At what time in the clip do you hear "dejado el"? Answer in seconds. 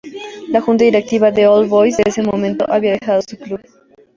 2.93-3.37